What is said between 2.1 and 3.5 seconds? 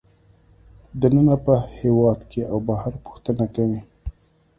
کې او بهر پوښتنه